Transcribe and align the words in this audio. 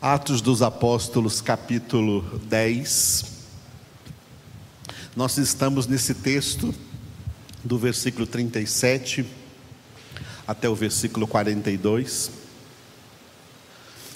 Atos 0.00 0.40
dos 0.40 0.62
Apóstolos, 0.62 1.40
capítulo 1.40 2.22
10. 2.44 3.24
Nós 5.16 5.36
estamos 5.38 5.88
nesse 5.88 6.14
texto 6.14 6.72
do 7.64 7.76
versículo 7.76 8.24
37 8.24 9.26
até 10.46 10.68
o 10.68 10.74
versículo 10.76 11.26
42. 11.26 12.30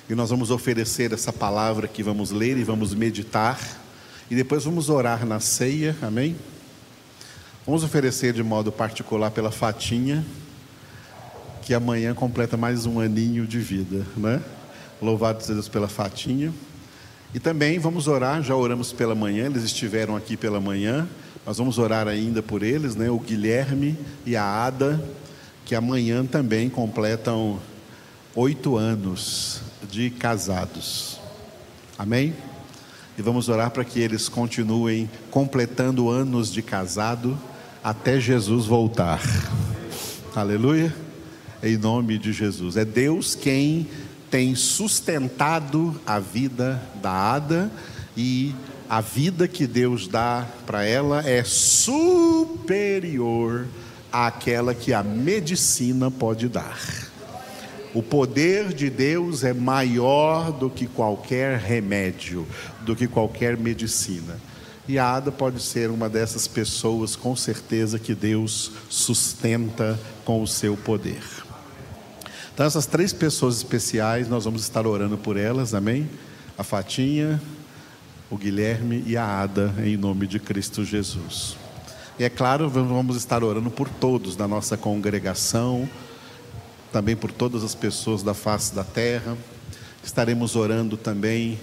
E 0.08 0.14
nós 0.14 0.30
vamos 0.30 0.53
oferecer 0.53 1.13
essa 1.13 1.32
palavra 1.32 1.88
que 1.88 2.01
vamos 2.01 2.30
ler 2.30 2.56
e 2.58 2.62
vamos 2.62 2.94
meditar. 2.94 3.58
E 4.30 4.37
depois 4.37 4.62
vamos 4.62 4.88
orar 4.88 5.26
na 5.26 5.40
ceia, 5.40 5.96
amém? 6.01 6.37
Vamos 7.67 7.83
oferecer 7.83 8.33
de 8.33 8.42
modo 8.44 8.71
particular 8.71 9.33
pela 9.33 9.51
Fatinha, 9.51 10.24
que 11.60 11.74
amanhã 11.74 12.14
completa 12.14 12.56
mais 12.56 12.87
um 12.87 13.01
aninho 13.01 13.49
de 13.49 13.58
vida, 13.58 14.06
né? 14.17 14.40
Louvado 15.03 15.40
seja 15.42 15.54
Deus 15.54 15.69
pela 15.69 15.88
Fatinha. 15.88 16.52
E 17.34 17.40
também 17.40 17.78
vamos 17.78 18.06
orar, 18.06 18.42
já 18.42 18.54
oramos 18.54 18.92
pela 18.92 19.14
manhã, 19.14 19.46
eles 19.46 19.64
estiveram 19.64 20.14
aqui 20.14 20.36
pela 20.36 20.60
manhã, 20.60 21.08
nós 21.44 21.58
vamos 21.58 21.77
orar 21.78 22.06
ainda 22.06 22.42
por 22.42 22.62
eles, 22.62 22.94
né? 22.94 23.10
O 23.10 23.18
Guilherme 23.18 23.98
e 24.24 24.36
a 24.36 24.44
Ada, 24.44 25.02
que 25.64 25.74
amanhã 25.74 26.24
também 26.24 26.68
completam 26.68 27.58
oito 28.34 28.77
anos 28.77 29.60
de 29.91 30.08
casados. 30.08 31.19
Amém? 31.98 32.34
E 33.19 33.22
vamos 33.22 33.48
orar 33.48 33.70
para 33.70 33.84
que 33.84 33.98
eles 33.98 34.28
continuem 34.28 35.10
completando 35.30 36.08
anos 36.08 36.52
de 36.52 36.62
casado 36.62 37.38
até 37.82 38.20
Jesus 38.20 38.66
voltar. 38.66 39.20
Aleluia. 40.34 40.94
Em 41.62 41.77
nome 41.77 42.19
de 42.19 42.32
Jesus. 42.32 42.77
É 42.77 42.84
Deus 42.84 43.34
quem 43.34 43.88
tem 44.32 44.54
sustentado 44.54 46.00
a 46.06 46.18
vida 46.18 46.82
da 47.02 47.34
Ada 47.34 47.70
e 48.16 48.55
a 48.88 49.02
vida 49.02 49.47
que 49.47 49.66
Deus 49.66 50.08
dá 50.08 50.48
para 50.64 50.86
ela 50.86 51.22
é 51.28 51.44
superior 51.44 52.86
àquela 54.10 54.75
que 54.75 54.94
a 54.94 55.03
medicina 55.03 56.10
pode 56.10 56.48
dar. 56.48 56.80
O 57.92 58.03
poder 58.03 58.72
de 58.72 58.88
Deus 58.88 59.44
é 59.44 59.53
maior 59.53 60.50
do 60.50 60.70
que 60.70 60.86
qualquer 60.86 61.58
remédio, 61.58 62.47
do 62.80 62.97
que 62.97 63.06
qualquer 63.06 63.58
medicina. 63.58 64.41
E 64.88 64.98
a 64.98 65.12
Ada 65.12 65.30
pode 65.30 65.62
ser 65.62 65.91
uma 65.91 66.08
dessas 66.08 66.48
pessoas, 66.48 67.14
com 67.14 67.36
certeza, 67.36 67.98
que 67.98 68.14
Deus 68.14 68.72
sustenta 68.88 70.00
com 70.25 70.42
o 70.42 70.48
seu 70.48 70.75
poder. 70.75 71.20
Então, 72.55 72.67
essas 72.67 72.84
três 72.84 73.14
pessoas 73.14 73.56
especiais, 73.56 74.28
nós 74.28 74.45
vamos 74.45 74.62
estar 74.62 74.86
orando 74.86 75.17
por 75.17 75.39
elas, 75.39 75.72
amém? 75.72 76.08
A 76.59 76.62
Fatinha, 76.62 77.41
o 78.31 78.36
Guilherme 78.36 79.03
e 79.06 79.17
a 79.17 79.25
Ada, 79.25 79.75
em 79.83 79.97
nome 79.97 80.27
de 80.27 80.39
Cristo 80.39 80.84
Jesus. 80.84 81.56
E 82.19 82.25
é 82.25 82.28
claro, 82.28 82.69
vamos 82.69 83.17
estar 83.17 83.42
orando 83.42 83.70
por 83.70 83.89
todos 83.89 84.36
da 84.36 84.47
nossa 84.47 84.77
congregação, 84.77 85.89
também 86.92 87.17
por 87.17 87.33
todas 87.33 87.64
as 87.64 87.75
pessoas 87.75 88.22
da 88.22 88.34
face 88.34 88.75
da 88.75 88.84
terra. 88.84 89.34
Estaremos 90.05 90.55
orando 90.55 90.98
também 90.98 91.59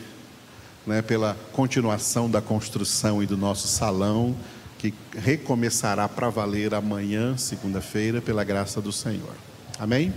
né, 0.88 1.04
pela 1.04 1.38
continuação 1.54 2.28
da 2.28 2.42
construção 2.42 3.22
e 3.22 3.28
do 3.28 3.38
nosso 3.38 3.68
salão, 3.68 4.36
que 4.80 4.92
recomeçará 5.16 6.10
para 6.10 6.30
valer 6.30 6.74
amanhã, 6.74 7.38
segunda-feira, 7.38 8.22
pela 8.22 8.44
graça 8.44 8.82
do 8.82 8.92
Senhor. 8.92 9.36
Amém? 9.78 10.12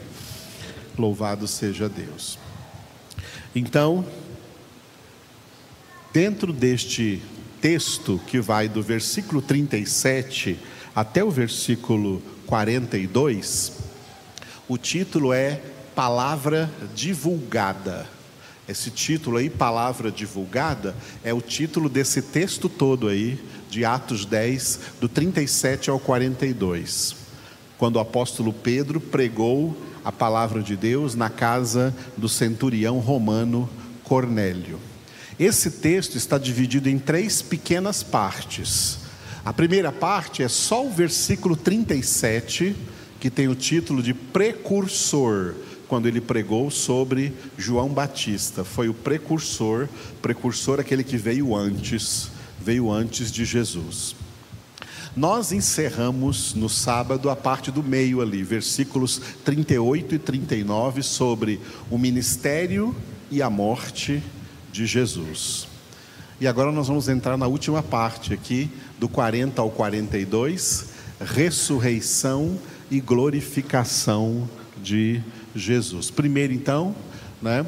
Louvado 0.98 1.46
seja 1.46 1.88
Deus. 1.88 2.38
Então, 3.54 4.04
dentro 6.12 6.52
deste 6.52 7.22
texto 7.60 8.20
que 8.26 8.40
vai 8.40 8.68
do 8.68 8.82
versículo 8.82 9.40
37 9.40 10.58
até 10.94 11.22
o 11.22 11.30
versículo 11.30 12.22
42, 12.46 13.72
o 14.68 14.76
título 14.76 15.32
é 15.32 15.60
Palavra 15.94 16.70
Divulgada. 16.94 18.06
Esse 18.68 18.90
título 18.90 19.38
aí, 19.38 19.50
Palavra 19.50 20.10
Divulgada, 20.10 20.94
é 21.24 21.34
o 21.34 21.40
título 21.40 21.88
desse 21.88 22.22
texto 22.22 22.68
todo 22.68 23.08
aí, 23.08 23.38
de 23.68 23.84
Atos 23.84 24.24
10, 24.24 24.80
do 25.00 25.08
37 25.08 25.90
ao 25.90 25.98
42, 25.98 27.16
quando 27.76 27.96
o 27.96 28.00
apóstolo 28.00 28.52
Pedro 28.52 29.00
pregou 29.00 29.76
a 30.04 30.10
palavra 30.10 30.62
de 30.62 30.76
Deus 30.76 31.14
na 31.14 31.30
casa 31.30 31.94
do 32.16 32.28
centurião 32.28 32.98
romano 32.98 33.68
Cornélio. 34.04 34.78
Esse 35.38 35.70
texto 35.70 36.16
está 36.16 36.38
dividido 36.38 36.88
em 36.88 36.98
três 36.98 37.40
pequenas 37.42 38.02
partes. 38.02 38.98
A 39.44 39.52
primeira 39.52 39.90
parte 39.90 40.42
é 40.42 40.48
só 40.48 40.86
o 40.86 40.90
versículo 40.90 41.56
37, 41.56 42.76
que 43.18 43.30
tem 43.30 43.48
o 43.48 43.54
título 43.54 44.02
de 44.02 44.14
precursor, 44.14 45.54
quando 45.88 46.06
ele 46.06 46.20
pregou 46.20 46.70
sobre 46.70 47.32
João 47.58 47.88
Batista. 47.88 48.64
Foi 48.64 48.88
o 48.88 48.94
precursor, 48.94 49.88
precursor 50.20 50.80
aquele 50.80 51.04
que 51.04 51.16
veio 51.16 51.56
antes, 51.56 52.30
veio 52.60 52.90
antes 52.90 53.30
de 53.30 53.44
Jesus. 53.44 54.14
Nós 55.14 55.52
encerramos 55.52 56.54
no 56.54 56.70
sábado 56.70 57.28
a 57.28 57.36
parte 57.36 57.70
do 57.70 57.82
meio 57.82 58.22
ali, 58.22 58.42
versículos 58.42 59.20
38 59.44 60.14
e 60.14 60.18
39, 60.18 61.02
sobre 61.02 61.60
o 61.90 61.98
ministério 61.98 62.96
e 63.30 63.42
a 63.42 63.50
morte 63.50 64.22
de 64.72 64.86
Jesus. 64.86 65.68
E 66.40 66.46
agora 66.46 66.72
nós 66.72 66.88
vamos 66.88 67.10
entrar 67.10 67.36
na 67.36 67.46
última 67.46 67.82
parte 67.82 68.32
aqui, 68.32 68.70
do 68.98 69.06
40 69.06 69.60
ao 69.60 69.70
42, 69.70 70.86
ressurreição 71.20 72.58
e 72.90 72.98
glorificação 72.98 74.48
de 74.82 75.20
Jesus. 75.54 76.10
Primeiro, 76.10 76.54
então, 76.54 76.94
né? 77.42 77.66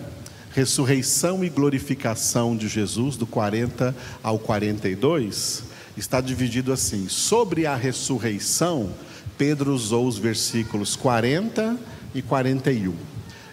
Ressurreição 0.55 1.45
e 1.45 1.51
glorificação 1.51 2.57
de 2.57 2.69
Jesus, 2.69 3.17
do 3.17 3.27
40 3.27 3.95
ao 4.23 4.39
42 4.39 5.74
está 5.97 6.21
dividido 6.21 6.73
assim: 6.73 7.09
sobre 7.09 7.67
a 7.67 7.77
ressurreição, 7.77 8.93
Pedro 9.37 9.75
usou 9.75 10.07
os 10.07 10.19
versículos 10.19 10.97
40 10.97 11.77
e 12.15 12.23
41. 12.23 12.95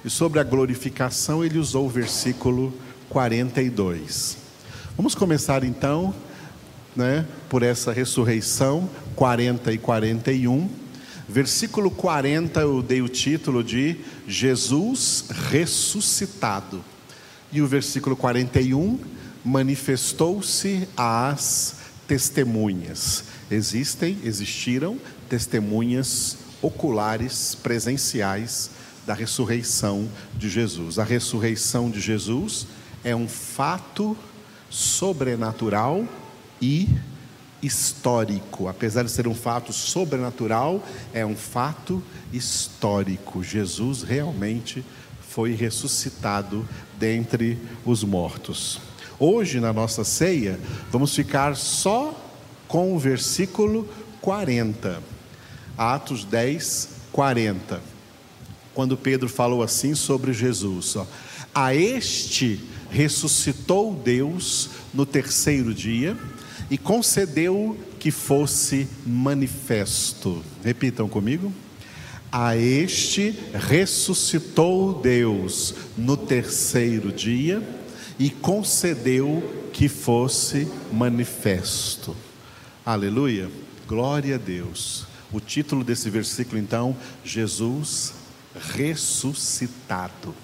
E 0.04 0.10
sobre 0.10 0.40
a 0.40 0.44
glorificação, 0.44 1.44
ele 1.44 1.60
usou 1.60 1.86
o 1.86 1.90
versículo 1.90 2.74
42. 3.10 4.38
Vamos 4.96 5.16
começar 5.16 5.64
então, 5.64 6.14
né, 6.96 7.26
por 7.50 7.64
essa 7.64 7.92
ressurreição, 7.92 8.90
40 9.16 9.72
e 9.74 9.78
41. 9.78 10.70
Versículo 11.28 11.90
40 11.90 12.60
eu 12.60 12.82
dei 12.82 13.02
o 13.02 13.08
título 13.08 13.64
de 13.64 13.98
Jesus 14.28 15.26
ressuscitado. 15.50 16.84
E 17.52 17.62
o 17.62 17.68
versículo 17.68 18.16
41, 18.16 19.00
manifestou-se 19.44 20.88
às 20.96 21.81
testemunhas. 22.12 23.24
Existem, 23.50 24.18
existiram 24.26 25.00
testemunhas 25.30 26.40
oculares, 26.62 27.56
presenciais 27.56 28.70
da 29.08 29.14
ressurreição 29.14 30.10
de 30.36 30.50
Jesus. 30.50 31.00
A 31.00 31.06
ressurreição 31.06 31.90
de 31.90 32.02
Jesus 32.02 32.68
é 33.02 33.16
um 33.16 33.30
fato 33.30 34.18
sobrenatural 34.70 36.06
e 36.62 36.90
histórico. 37.64 38.68
Apesar 38.68 39.04
de 39.04 39.12
ser 39.12 39.26
um 39.26 39.34
fato 39.34 39.72
sobrenatural, 39.72 40.86
é 41.14 41.26
um 41.26 41.38
fato 41.38 42.04
histórico. 42.34 43.42
Jesus 43.42 44.04
realmente 44.04 44.84
foi 45.30 45.54
ressuscitado 45.54 46.68
dentre 47.00 47.58
os 47.86 48.04
mortos. 48.04 48.91
Hoje, 49.24 49.60
na 49.60 49.72
nossa 49.72 50.04
ceia, 50.04 50.60
vamos 50.90 51.14
ficar 51.14 51.56
só 51.56 52.20
com 52.68 52.96
o 52.96 52.98
versículo 52.98 53.88
40, 54.20 55.00
Atos 55.78 56.26
10, 56.26 56.90
40. 57.12 57.80
Quando 58.74 58.98
Pedro 58.98 59.30
falou 59.30 59.62
assim 59.62 59.94
sobre 59.94 60.34
Jesus: 60.34 60.96
ó, 60.96 61.06
A 61.54 61.76
este 61.76 62.62
ressuscitou 62.90 63.94
Deus 63.94 64.72
no 64.92 65.06
terceiro 65.06 65.72
dia 65.72 66.18
e 66.68 66.76
concedeu 66.76 67.78
que 68.00 68.10
fosse 68.10 68.88
manifesto. 69.06 70.42
Repitam 70.64 71.08
comigo. 71.08 71.54
A 72.32 72.58
este 72.58 73.38
ressuscitou 73.54 75.00
Deus 75.00 75.76
no 75.96 76.18
terceiro 76.18 77.12
dia 77.12 77.62
e 78.22 78.30
concedeu 78.30 79.42
que 79.74 79.90
fosse 79.90 80.72
manifesto. 80.94 82.16
Aleluia, 82.86 83.50
glória 83.88 84.36
a 84.36 84.38
Deus. 84.38 85.08
O 85.32 85.40
título 85.40 85.84
desse 85.84 86.08
versículo, 86.08 86.60
então, 86.60 86.96
Jesus 87.26 88.14
ressuscitado. 88.76 90.36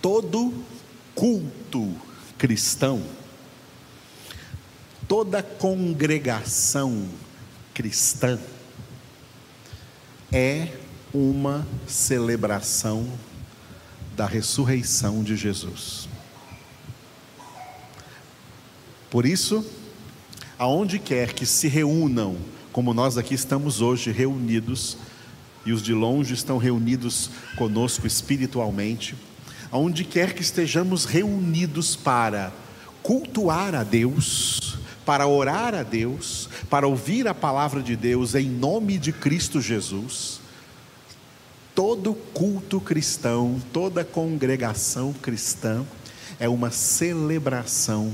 Todo 0.00 0.54
culto 1.14 1.94
cristão, 2.38 3.02
toda 5.06 5.42
congregação 5.42 7.06
cristã 7.74 8.38
é 10.32 10.68
uma 11.12 11.66
celebração 11.86 13.06
da 14.16 14.24
ressurreição 14.24 15.22
de 15.22 15.36
Jesus. 15.36 16.05
Por 19.10 19.24
isso, 19.24 19.64
aonde 20.58 20.98
quer 20.98 21.32
que 21.32 21.46
se 21.46 21.68
reúnam, 21.68 22.36
como 22.72 22.92
nós 22.92 23.16
aqui 23.16 23.34
estamos 23.34 23.80
hoje 23.80 24.10
reunidos, 24.10 24.98
e 25.64 25.72
os 25.72 25.82
de 25.82 25.92
longe 25.92 26.34
estão 26.34 26.58
reunidos 26.58 27.30
conosco 27.56 28.06
espiritualmente, 28.06 29.14
aonde 29.70 30.04
quer 30.04 30.32
que 30.32 30.42
estejamos 30.42 31.04
reunidos 31.04 31.96
para 31.96 32.52
cultuar 33.02 33.74
a 33.74 33.82
Deus, 33.82 34.78
para 35.04 35.26
orar 35.26 35.74
a 35.74 35.82
Deus, 35.82 36.48
para 36.68 36.86
ouvir 36.86 37.28
a 37.28 37.34
palavra 37.34 37.82
de 37.82 37.94
Deus 37.94 38.34
em 38.34 38.48
nome 38.48 38.98
de 38.98 39.12
Cristo 39.12 39.60
Jesus, 39.60 40.40
todo 41.74 42.14
culto 42.14 42.80
cristão, 42.80 43.60
toda 43.72 44.04
congregação 44.04 45.12
cristã 45.12 45.84
é 46.40 46.48
uma 46.48 46.70
celebração 46.70 48.12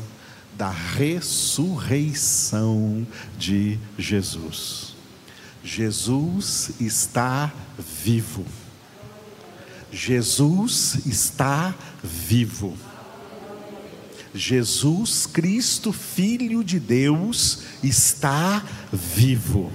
da 0.57 0.71
ressurreição 0.71 3.07
de 3.39 3.79
Jesus. 3.99 4.93
Jesus 5.65 6.73
está 6.81 7.53
vivo. 7.79 8.45
Jesus 9.91 11.07
está 11.07 11.75
vivo. 12.03 12.77
Jesus 14.35 15.27
Cristo, 15.27 15.93
Filho 15.93 16.65
de 16.65 16.81
Deus, 16.81 17.65
está 17.83 18.65
vivo. 18.91 19.71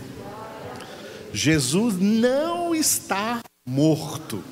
Jesus 1.31 2.00
não 2.00 2.74
está 2.74 3.41
morto. 3.65 4.44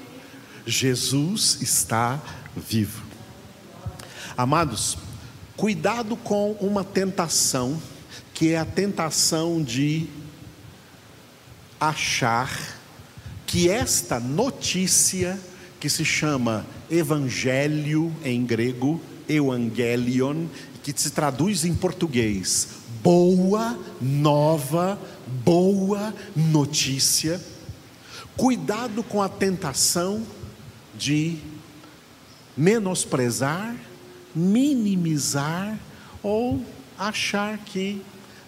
Jesus 0.65 1.57
está 1.61 2.21
vivo. 2.55 3.03
Amados, 4.37 4.97
cuidado 5.57 6.17
com 6.17 6.51
uma 6.53 6.83
tentação, 6.83 7.81
que 8.33 8.53
é 8.53 8.57
a 8.57 8.65
tentação 8.65 9.63
de 9.63 10.07
achar 11.79 12.75
que 13.45 13.69
esta 13.69 14.19
notícia, 14.19 15.39
que 15.79 15.89
se 15.89 16.03
chama 16.03 16.65
Evangelho 16.89 18.13
em 18.23 18.45
grego, 18.45 19.01
Evangelion, 19.29 20.45
que 20.83 20.93
se 20.95 21.11
traduz 21.11 21.63
em 21.63 21.73
português, 21.73 22.67
boa 23.01 23.77
nova, 24.01 24.99
boa 25.43 26.13
notícia. 26.35 27.41
Cuidado 28.35 29.01
com 29.03 29.21
a 29.21 29.29
tentação 29.29 30.23
de 30.93 31.37
menosprezar, 32.57 33.75
minimizar 34.35 35.79
ou 36.21 36.61
achar 36.97 37.57
que 37.59 38.01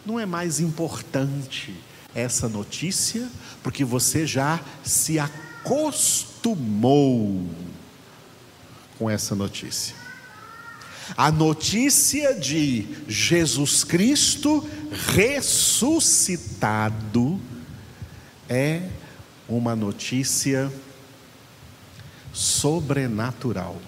não 0.05 0.19
é 0.19 0.25
mais 0.25 0.59
importante 0.59 1.73
essa 2.13 2.49
notícia, 2.49 3.29
porque 3.61 3.85
você 3.85 4.25
já 4.25 4.59
se 4.83 5.19
acostumou 5.19 7.45
com 8.97 9.07
essa 9.09 9.33
notícia. 9.35 9.95
A 11.15 11.31
notícia 11.31 12.33
de 12.33 12.85
Jesus 13.07 13.83
Cristo 13.83 14.67
ressuscitado 15.15 17.39
é 18.49 18.89
uma 19.47 19.75
notícia 19.75 20.73
sobrenatural. 22.33 23.79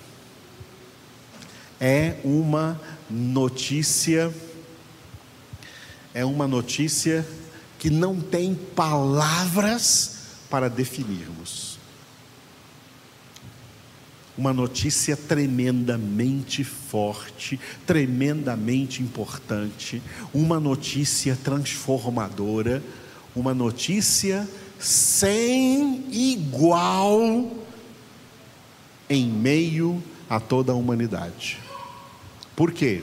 É 1.79 2.15
uma 2.23 2.79
notícia 3.09 4.33
é 6.13 6.25
uma 6.25 6.47
notícia 6.47 7.25
que 7.77 7.89
não 7.89 8.19
tem 8.19 8.53
palavras 8.53 10.17
para 10.49 10.69
definirmos. 10.69 11.77
Uma 14.37 14.53
notícia 14.53 15.15
tremendamente 15.15 16.63
forte, 16.63 17.59
tremendamente 17.85 19.03
importante, 19.03 20.01
uma 20.33 20.59
notícia 20.59 21.37
transformadora, 21.43 22.81
uma 23.35 23.53
notícia 23.53 24.47
sem 24.79 26.05
igual 26.09 27.51
em 29.09 29.29
meio 29.29 30.01
a 30.29 30.39
toda 30.39 30.71
a 30.71 30.75
humanidade. 30.75 31.68
Por 32.59 32.71
quê? 32.73 33.01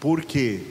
Porque 0.00 0.66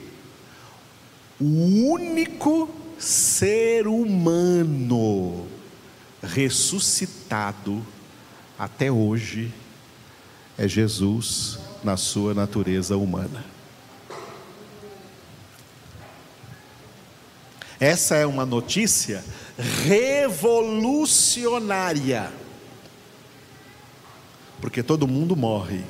o 1.40 1.94
único 1.94 2.70
ser 2.98 3.88
humano 3.88 5.48
ressuscitado 6.22 7.82
até 8.58 8.92
hoje 8.92 9.54
é 10.58 10.68
Jesus 10.68 11.58
na 11.82 11.96
sua 11.96 12.34
natureza 12.34 12.98
humana. 12.98 13.46
Essa 17.80 18.16
é 18.16 18.26
uma 18.26 18.46
notícia 18.46 19.24
revolucionária. 19.86 22.30
Porque 24.60 24.84
todo 24.84 25.08
mundo 25.08 25.38
morre. 25.38 25.86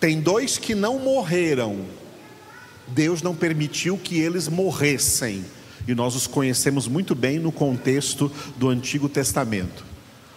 Tem 0.00 0.20
dois 0.20 0.58
que 0.58 0.74
não 0.74 0.98
morreram. 0.98 1.84
Deus 2.86 3.22
não 3.22 3.34
permitiu 3.34 3.98
que 3.98 4.18
eles 4.18 4.48
morressem. 4.48 5.44
E 5.86 5.94
nós 5.94 6.14
os 6.14 6.26
conhecemos 6.26 6.86
muito 6.86 7.14
bem 7.14 7.38
no 7.38 7.50
contexto 7.50 8.30
do 8.56 8.68
Antigo 8.68 9.08
Testamento. 9.08 9.84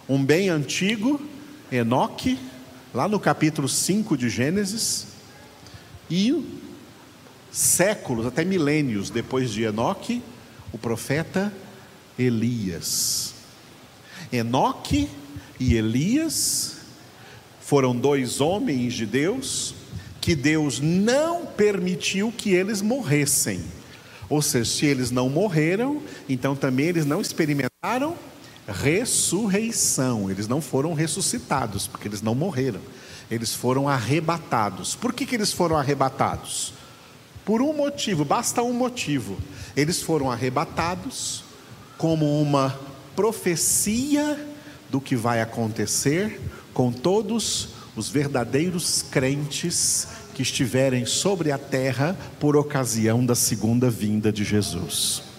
Um 0.08 0.24
bem 0.24 0.48
antigo, 0.48 1.20
Enoque, 1.70 2.38
lá 2.92 3.06
no 3.06 3.20
capítulo 3.20 3.68
5 3.68 4.16
de 4.16 4.28
Gênesis, 4.28 5.06
e 6.10 6.44
séculos, 7.50 8.26
até 8.26 8.44
milênios 8.44 9.10
depois 9.10 9.50
de 9.50 9.62
Enoque, 9.62 10.22
o 10.72 10.78
profeta 10.78 11.52
Elias. 12.18 13.34
Enoque 14.32 15.08
e 15.60 15.74
Elias 15.74 16.81
foram 17.72 17.96
dois 17.96 18.38
homens 18.38 18.92
de 18.92 19.06
Deus 19.06 19.74
que 20.20 20.34
Deus 20.34 20.78
não 20.78 21.46
permitiu 21.46 22.30
que 22.30 22.50
eles 22.50 22.82
morressem. 22.82 23.64
Ou 24.28 24.42
seja, 24.42 24.70
se 24.70 24.84
eles 24.84 25.10
não 25.10 25.30
morreram, 25.30 26.02
então 26.28 26.54
também 26.54 26.84
eles 26.84 27.06
não 27.06 27.22
experimentaram 27.22 28.14
ressurreição. 28.68 30.30
Eles 30.30 30.46
não 30.46 30.60
foram 30.60 30.92
ressuscitados, 30.92 31.86
porque 31.86 32.06
eles 32.06 32.20
não 32.20 32.34
morreram. 32.34 32.80
Eles 33.30 33.54
foram 33.54 33.88
arrebatados. 33.88 34.94
Por 34.94 35.14
que, 35.14 35.24
que 35.24 35.34
eles 35.34 35.50
foram 35.50 35.78
arrebatados? 35.78 36.74
Por 37.42 37.62
um 37.62 37.72
motivo, 37.72 38.22
basta 38.22 38.62
um 38.62 38.74
motivo. 38.74 39.38
Eles 39.74 40.02
foram 40.02 40.30
arrebatados 40.30 41.42
como 41.96 42.38
uma 42.38 42.78
profecia 43.16 44.46
do 44.90 45.00
que 45.00 45.16
vai 45.16 45.40
acontecer 45.40 46.38
com 46.72 46.92
todos 46.92 47.68
os 47.96 48.08
verdadeiros 48.08 49.02
crentes 49.02 50.08
que 50.34 50.42
estiverem 50.42 51.04
sobre 51.04 51.52
a 51.52 51.58
terra 51.58 52.16
por 52.40 52.56
ocasião 52.56 53.24
da 53.24 53.34
segunda 53.34 53.90
vinda 53.90 54.32
de 54.32 54.44
Jesus. 54.44 55.31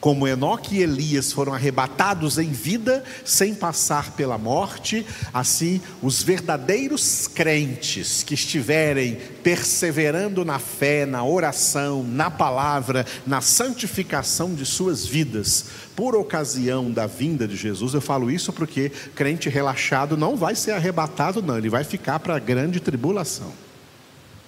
Como 0.00 0.28
Enoque 0.28 0.76
e 0.76 0.82
Elias 0.82 1.32
foram 1.32 1.54
arrebatados 1.54 2.38
em 2.38 2.50
vida 2.50 3.02
sem 3.24 3.54
passar 3.54 4.12
pela 4.12 4.38
morte, 4.38 5.06
assim 5.32 5.80
os 6.02 6.22
verdadeiros 6.22 7.26
crentes 7.26 8.22
que 8.22 8.34
estiverem 8.34 9.18
perseverando 9.42 10.44
na 10.44 10.58
fé, 10.58 11.06
na 11.06 11.24
oração, 11.24 12.02
na 12.02 12.30
palavra, 12.30 13.06
na 13.26 13.40
santificação 13.40 14.54
de 14.54 14.66
suas 14.66 15.06
vidas, 15.06 15.66
por 15.94 16.14
ocasião 16.14 16.90
da 16.90 17.06
vinda 17.06 17.48
de 17.48 17.56
Jesus, 17.56 17.94
eu 17.94 18.00
falo 18.00 18.30
isso 18.30 18.52
porque 18.52 18.90
crente 19.14 19.48
relaxado 19.48 20.16
não 20.16 20.36
vai 20.36 20.54
ser 20.54 20.72
arrebatado, 20.72 21.40
não, 21.40 21.56
ele 21.56 21.70
vai 21.70 21.84
ficar 21.84 22.20
para 22.20 22.36
a 22.36 22.38
grande 22.38 22.80
tribulação. 22.80 23.65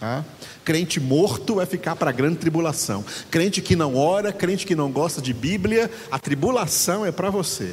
Tá? 0.00 0.24
Crente 0.64 1.00
morto 1.00 1.56
vai 1.56 1.66
ficar 1.66 1.96
para 1.96 2.10
a 2.10 2.12
grande 2.12 2.36
tribulação. 2.36 3.04
Crente 3.30 3.60
que 3.60 3.74
não 3.74 3.96
ora, 3.96 4.32
crente 4.32 4.64
que 4.64 4.76
não 4.76 4.90
gosta 4.90 5.20
de 5.20 5.32
Bíblia, 5.32 5.90
a 6.10 6.18
tribulação 6.18 7.04
é 7.04 7.10
para 7.10 7.30
você. 7.30 7.72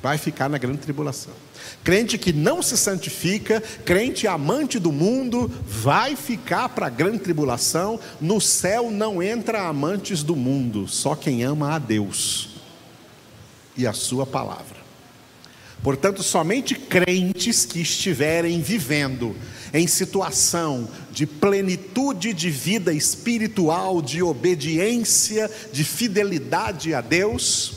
Vai 0.00 0.18
ficar 0.18 0.48
na 0.48 0.58
grande 0.58 0.78
tribulação. 0.78 1.32
Crente 1.82 2.18
que 2.18 2.32
não 2.32 2.62
se 2.62 2.76
santifica, 2.76 3.60
crente 3.84 4.26
amante 4.26 4.78
do 4.78 4.92
mundo, 4.92 5.50
vai 5.66 6.14
ficar 6.14 6.68
para 6.68 6.86
a 6.86 6.90
grande 6.90 7.20
tribulação. 7.20 7.98
No 8.20 8.40
céu 8.40 8.90
não 8.90 9.22
entra 9.22 9.66
amantes 9.66 10.22
do 10.22 10.36
mundo, 10.36 10.86
só 10.86 11.14
quem 11.14 11.42
ama 11.42 11.74
a 11.74 11.78
Deus 11.78 12.50
e 13.76 13.86
a 13.86 13.92
Sua 13.92 14.26
palavra. 14.26 14.84
Portanto, 15.82 16.22
somente 16.22 16.74
crentes 16.74 17.66
que 17.66 17.80
estiverem 17.80 18.60
vivendo 18.62 19.36
em 19.74 19.88
situação 19.88 20.88
de 21.10 21.26
plenitude 21.26 22.32
de 22.32 22.48
vida 22.48 22.92
espiritual, 22.92 24.00
de 24.00 24.22
obediência, 24.22 25.50
de 25.72 25.82
fidelidade 25.82 26.94
a 26.94 27.00
Deus, 27.00 27.72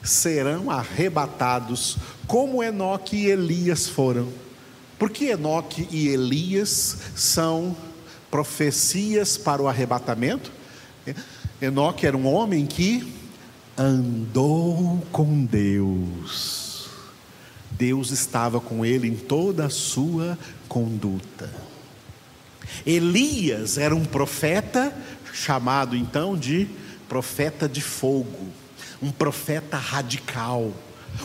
serão 0.00 0.70
arrebatados 0.70 1.98
como 2.28 2.62
Enoque 2.62 3.16
e 3.16 3.26
Elias 3.26 3.88
foram. 3.88 4.28
Porque 4.96 5.24
Enoque 5.24 5.88
e 5.90 6.06
Elias 6.06 6.96
são 7.16 7.76
profecias 8.30 9.36
para 9.36 9.60
o 9.60 9.66
arrebatamento? 9.66 10.52
Enoque 11.60 12.06
era 12.06 12.16
um 12.16 12.32
homem 12.32 12.64
que 12.64 13.12
andou 13.76 15.02
com 15.10 15.44
Deus. 15.44 16.59
Deus 17.80 18.10
estava 18.10 18.60
com 18.60 18.84
ele 18.84 19.08
em 19.08 19.16
toda 19.16 19.64
a 19.64 19.70
sua 19.70 20.38
conduta. 20.68 21.50
Elias 22.84 23.78
era 23.78 23.96
um 23.96 24.04
profeta, 24.04 24.94
chamado 25.32 25.96
então 25.96 26.36
de 26.36 26.68
profeta 27.08 27.66
de 27.66 27.80
fogo, 27.80 28.48
um 29.02 29.10
profeta 29.10 29.78
radical 29.78 30.72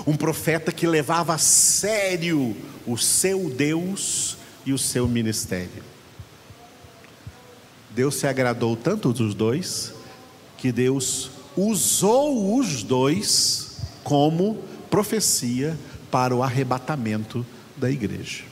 um 0.05 0.15
profeta 0.15 0.71
que 0.71 0.88
levava 0.88 1.33
a 1.33 1.38
sério 1.38 2.55
o 2.85 2.97
seu 2.97 3.50
Deus 3.50 4.38
e 4.65 4.74
o 4.74 4.77
seu 4.77 5.07
ministério. 5.07 5.83
Deus 7.91 8.15
se 8.15 8.27
agradou 8.27 8.75
tanto 8.75 9.13
dos 9.13 9.33
dois 9.33 9.93
que 10.57 10.71
Deus 10.71 11.31
usou 11.55 12.57
os 12.57 12.83
dois 12.83 13.77
como 14.03 14.57
profecia 14.89 15.77
para 16.15 16.34
o 16.34 16.41
arrebatamento 16.41 17.45
da 17.75 17.91
igreja. 17.91 18.45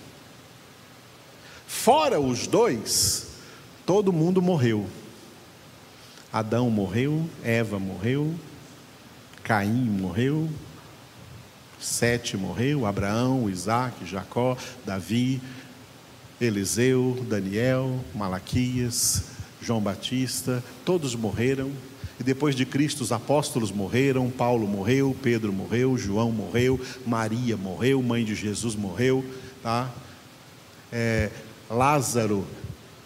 Fora 1.65 2.19
os 2.19 2.45
dois, 2.45 3.37
todo 3.85 4.11
mundo 4.11 4.41
morreu. 4.41 4.85
Adão 6.29 6.69
morreu, 6.69 7.25
Eva 7.41 7.79
morreu, 7.79 8.35
Caim 9.45 9.85
morreu, 9.85 10.49
Sete 11.79 12.35
morreu, 12.35 12.85
Abraão, 12.85 13.49
Isaac, 13.49 14.05
Jacó, 14.05 14.57
Davi, 14.85 15.41
Eliseu, 16.41 17.25
Daniel, 17.29 17.97
Malaquias, 18.13 19.23
João 19.61 19.79
Batista, 19.79 20.61
todos 20.83 21.15
morreram. 21.15 21.71
E 22.19 22.23
depois 22.23 22.55
de 22.55 22.65
Cristo, 22.65 23.01
os 23.01 23.11
apóstolos 23.11 23.71
morreram, 23.71 24.29
Paulo 24.29 24.67
morreu, 24.67 25.15
Pedro 25.21 25.51
morreu, 25.51 25.97
João 25.97 26.31
morreu, 26.31 26.79
Maria 27.05 27.57
morreu, 27.57 28.01
mãe 28.01 28.23
de 28.23 28.35
Jesus 28.35 28.75
morreu. 28.75 29.25
Tá? 29.61 29.91
É, 30.91 31.29
Lázaro 31.69 32.45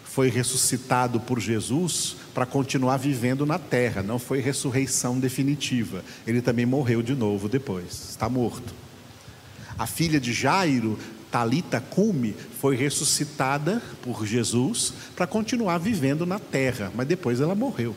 foi 0.04 0.28
ressuscitado 0.28 1.20
por 1.20 1.38
Jesus 1.40 2.16
para 2.34 2.44
continuar 2.44 2.96
vivendo 2.96 3.46
na 3.46 3.58
terra, 3.58 4.02
não 4.02 4.18
foi 4.18 4.40
ressurreição 4.40 5.18
definitiva. 5.18 6.04
Ele 6.26 6.42
também 6.42 6.66
morreu 6.66 7.02
de 7.02 7.14
novo 7.14 7.48
depois, 7.48 8.10
está 8.10 8.28
morto. 8.28 8.74
A 9.78 9.86
filha 9.86 10.18
de 10.18 10.32
Jairo, 10.32 10.98
Talita 11.30 11.80
Cume, 11.80 12.34
foi 12.60 12.74
ressuscitada 12.74 13.80
por 14.02 14.26
Jesus 14.26 14.92
para 15.14 15.26
continuar 15.26 15.78
vivendo 15.78 16.26
na 16.26 16.38
terra, 16.38 16.90
mas 16.94 17.06
depois 17.06 17.40
ela 17.40 17.54
morreu. 17.54 17.94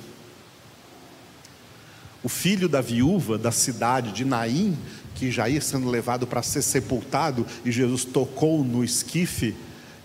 O 2.23 2.29
filho 2.29 2.69
da 2.69 2.81
viúva 2.81 3.37
da 3.37 3.51
cidade 3.51 4.11
de 4.11 4.23
Naim, 4.23 4.77
que 5.15 5.31
já 5.31 5.49
ia 5.49 5.61
sendo 5.61 5.89
levado 5.89 6.27
para 6.27 6.43
ser 6.43 6.61
sepultado, 6.61 7.45
e 7.65 7.71
Jesus 7.71 8.05
tocou 8.05 8.63
no 8.63 8.83
esquife 8.83 9.55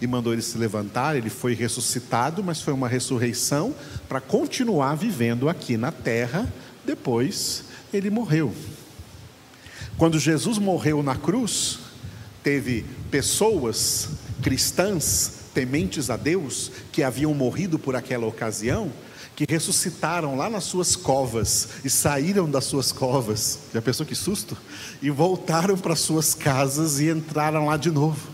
e 0.00 0.06
mandou 0.06 0.32
ele 0.32 0.42
se 0.42 0.58
levantar. 0.58 1.16
Ele 1.16 1.30
foi 1.30 1.54
ressuscitado, 1.54 2.42
mas 2.42 2.60
foi 2.60 2.72
uma 2.72 2.88
ressurreição 2.88 3.74
para 4.08 4.20
continuar 4.20 4.94
vivendo 4.94 5.48
aqui 5.48 5.76
na 5.76 5.92
terra. 5.92 6.50
Depois 6.84 7.64
ele 7.92 8.10
morreu. 8.10 8.52
Quando 9.96 10.18
Jesus 10.18 10.58
morreu 10.58 11.02
na 11.02 11.16
cruz, 11.16 11.78
teve 12.42 12.84
pessoas 13.10 14.08
cristãs, 14.42 15.32
tementes 15.54 16.10
a 16.10 16.16
Deus, 16.16 16.70
que 16.92 17.02
haviam 17.02 17.32
morrido 17.32 17.78
por 17.78 17.96
aquela 17.96 18.26
ocasião, 18.26 18.92
que 19.36 19.44
ressuscitaram 19.46 20.34
lá 20.34 20.48
nas 20.48 20.64
suas 20.64 20.96
covas 20.96 21.68
e 21.84 21.90
saíram 21.90 22.50
das 22.50 22.64
suas 22.64 22.90
covas. 22.90 23.58
Já 23.72 23.82
pensou 23.82 24.06
que 24.06 24.14
susto? 24.14 24.56
E 25.02 25.10
voltaram 25.10 25.76
para 25.76 25.94
suas 25.94 26.34
casas 26.34 26.98
e 26.98 27.10
entraram 27.10 27.66
lá 27.66 27.76
de 27.76 27.90
novo 27.90 28.30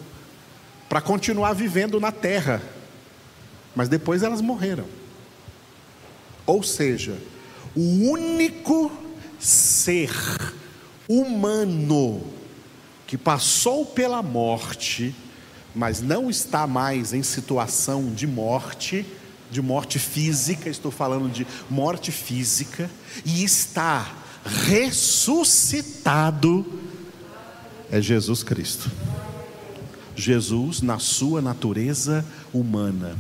para 0.89 1.01
continuar 1.01 1.55
vivendo 1.55 1.99
na 1.99 2.13
terra. 2.13 2.63
Mas 3.75 3.89
depois 3.89 4.23
elas 4.23 4.41
morreram. 4.41 4.85
Ou 6.47 6.63
seja, 6.63 7.19
o 7.75 8.09
único 8.09 8.93
ser 9.41 10.13
humano 11.09 12.23
que 13.09 13.19
passou 13.19 13.85
pela 13.85 14.23
morte, 14.23 15.15
mas 15.75 16.01
não 16.01 16.31
está 16.31 16.65
mais 16.65 17.13
em 17.13 17.25
situação 17.25 18.13
de 18.13 18.27
morte, 18.27 19.05
de 19.53 19.63
morte 19.63 19.99
física, 19.99 20.71
estou 20.71 20.91
falando 20.91 21.31
de 21.31 21.47
morte 21.69 22.11
física, 22.11 22.91
e 23.25 23.45
está 23.45 24.11
ressuscitado, 24.45 26.67
é 27.91 28.01
Jesus 28.01 28.43
Cristo. 28.43 28.91
Jesus 30.17 30.81
na 30.81 30.99
sua 30.99 31.43
natureza 31.43 32.25
humana. 32.53 33.17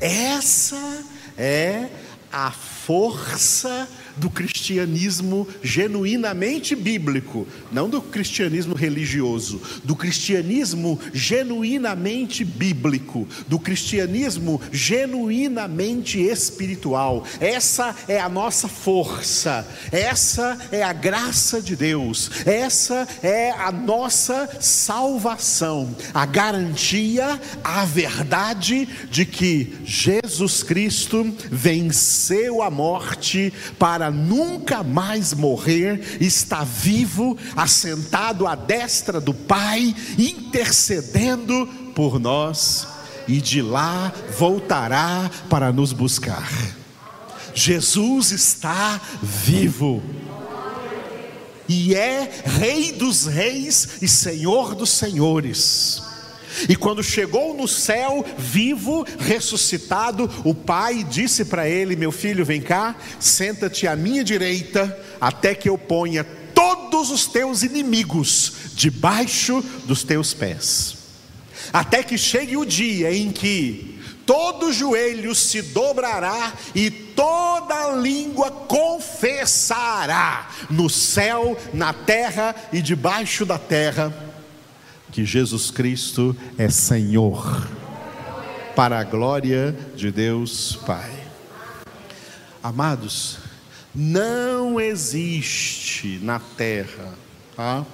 Essa 0.00 1.04
é 1.36 1.90
a 2.32 2.50
força 2.50 3.86
do 4.16 4.30
cristianismo 4.30 5.46
genuinamente 5.62 6.74
bíblico, 6.74 7.46
não 7.70 7.88
do 7.88 8.00
cristianismo 8.00 8.74
religioso, 8.74 9.60
do 9.84 9.94
cristianismo 9.94 10.98
genuinamente 11.12 12.44
bíblico, 12.44 13.28
do 13.46 13.58
cristianismo 13.58 14.60
genuinamente 14.72 16.18
espiritual. 16.20 17.24
Essa 17.40 17.94
é 18.08 18.20
a 18.20 18.28
nossa 18.28 18.68
força, 18.68 19.66
essa 19.92 20.58
é 20.72 20.82
a 20.82 20.92
graça 20.92 21.60
de 21.60 21.76
Deus, 21.76 22.30
essa 22.46 23.06
é 23.22 23.50
a 23.50 23.70
nossa 23.70 24.48
salvação, 24.60 25.94
a 26.14 26.24
garantia, 26.24 27.40
a 27.62 27.84
verdade 27.84 28.88
de 29.10 29.26
que 29.26 29.76
Jesus 29.84 30.62
Cristo 30.62 31.34
venceu 31.50 32.62
a 32.62 32.70
morte 32.70 33.52
para 33.78 34.05
para 34.06 34.10
nunca 34.10 34.84
mais 34.84 35.32
morrer, 35.34 36.18
está 36.20 36.62
vivo, 36.62 37.36
assentado 37.56 38.46
à 38.46 38.54
destra 38.54 39.20
do 39.20 39.34
Pai, 39.34 39.94
intercedendo 40.16 41.66
por 41.92 42.20
nós, 42.20 42.86
e 43.26 43.40
de 43.40 43.60
lá 43.60 44.12
voltará 44.38 45.28
para 45.50 45.72
nos 45.72 45.92
buscar. 45.92 46.48
Jesus 47.52 48.30
está 48.30 49.00
vivo 49.20 50.00
e 51.68 51.94
é 51.96 52.30
Rei 52.44 52.92
dos 52.92 53.26
Reis 53.26 53.98
e 54.00 54.06
Senhor 54.06 54.76
dos 54.76 54.90
Senhores. 54.90 56.05
E 56.68 56.76
quando 56.76 57.02
chegou 57.02 57.54
no 57.54 57.68
céu, 57.68 58.24
vivo, 58.38 59.06
ressuscitado, 59.18 60.30
o 60.44 60.54
pai 60.54 61.04
disse 61.04 61.44
para 61.44 61.68
ele: 61.68 61.96
Meu 61.96 62.10
filho, 62.10 62.44
vem 62.44 62.60
cá, 62.60 62.96
senta-te 63.20 63.86
à 63.86 63.94
minha 63.94 64.24
direita, 64.24 64.98
até 65.20 65.54
que 65.54 65.68
eu 65.68 65.76
ponha 65.76 66.24
todos 66.54 67.10
os 67.10 67.26
teus 67.26 67.62
inimigos 67.62 68.52
debaixo 68.74 69.62
dos 69.84 70.02
teus 70.02 70.32
pés. 70.32 70.96
Até 71.72 72.02
que 72.02 72.16
chegue 72.16 72.56
o 72.56 72.64
dia 72.64 73.12
em 73.12 73.30
que 73.30 74.00
todo 74.24 74.72
joelho 74.72 75.34
se 75.34 75.60
dobrará 75.62 76.54
e 76.74 76.90
toda 76.90 77.92
língua 77.92 78.50
confessará, 78.50 80.48
no 80.70 80.88
céu, 80.88 81.56
na 81.72 81.92
terra 81.92 82.54
e 82.72 82.80
debaixo 82.82 83.44
da 83.44 83.58
terra 83.58 84.25
que 85.12 85.24
Jesus 85.24 85.70
Cristo 85.70 86.36
é 86.58 86.68
Senhor, 86.68 87.66
para 88.74 88.98
a 88.98 89.04
glória 89.04 89.76
de 89.94 90.10
Deus 90.10 90.76
Pai. 90.86 91.12
Amados, 92.62 93.38
não 93.94 94.80
existe 94.80 96.18
na 96.22 96.38
terra 96.38 97.14
tá? 97.54 97.86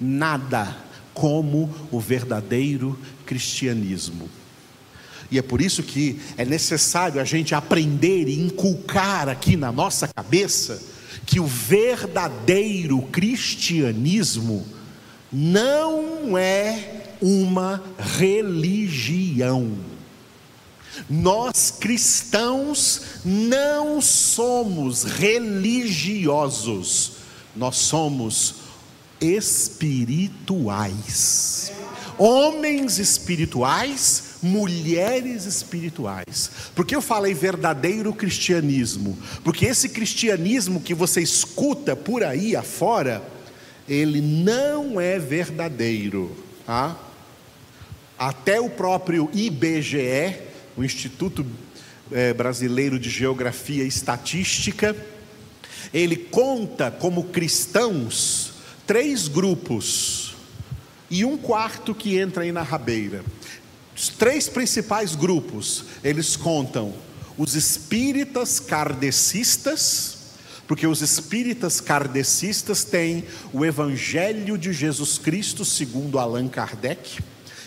nada 0.00 0.76
como 1.12 1.74
o 1.90 2.00
verdadeiro 2.00 2.98
cristianismo. 3.26 4.30
E 5.30 5.38
é 5.38 5.42
por 5.42 5.60
isso 5.60 5.82
que 5.82 6.20
é 6.38 6.44
necessário 6.44 7.20
a 7.20 7.24
gente 7.24 7.54
aprender 7.54 8.28
e 8.28 8.40
inculcar 8.40 9.28
aqui 9.28 9.56
na 9.56 9.70
nossa 9.70 10.08
cabeça 10.08 10.82
que 11.26 11.38
o 11.38 11.46
verdadeiro 11.46 13.02
cristianismo 13.12 14.64
não 15.32 16.36
é 16.36 17.04
uma 17.20 17.82
religião. 17.98 19.72
Nós 21.08 21.70
cristãos 21.70 23.20
não 23.24 24.00
somos 24.00 25.04
religiosos, 25.04 27.12
nós 27.54 27.76
somos 27.76 28.56
espirituais. 29.20 31.70
Homens 32.18 32.98
espirituais 32.98 34.28
mulheres 34.42 35.44
espirituais. 35.44 36.50
Por 36.74 36.86
que 36.86 36.94
eu 36.94 37.02
falei 37.02 37.34
verdadeiro 37.34 38.12
cristianismo? 38.12 39.18
Porque 39.42 39.66
esse 39.66 39.88
cristianismo 39.88 40.80
que 40.80 40.94
você 40.94 41.20
escuta 41.20 41.96
por 41.96 42.24
aí 42.24 42.56
afora, 42.56 43.22
ele 43.88 44.20
não 44.20 45.00
é 45.00 45.18
verdadeiro. 45.18 46.36
Tá? 46.66 46.96
Até 48.18 48.60
o 48.60 48.68
próprio 48.68 49.30
IBGE, 49.32 50.36
o 50.76 50.84
Instituto 50.84 51.46
é, 52.10 52.32
Brasileiro 52.32 52.98
de 52.98 53.10
Geografia 53.10 53.84
e 53.84 53.88
Estatística, 53.88 54.96
ele 55.92 56.16
conta 56.16 56.90
como 56.90 57.24
cristãos 57.24 58.52
três 58.86 59.28
grupos 59.28 60.34
e 61.10 61.24
um 61.24 61.36
quarto 61.36 61.94
que 61.94 62.18
entra 62.18 62.42
aí 62.42 62.52
na 62.52 62.62
rabeira. 62.62 63.24
Os 63.96 64.08
três 64.08 64.48
principais 64.48 65.14
grupos, 65.14 65.84
eles 66.04 66.36
contam 66.36 66.94
os 67.36 67.54
espíritas 67.54 68.58
kardecistas, 68.58 70.17
porque 70.68 70.86
os 70.86 71.00
espíritas 71.00 71.80
kardecistas 71.80 72.84
têm 72.84 73.24
o 73.54 73.64
Evangelho 73.64 74.58
de 74.58 74.70
Jesus 74.70 75.16
Cristo 75.16 75.64
segundo 75.64 76.18
Allan 76.18 76.46
Kardec. 76.46 77.20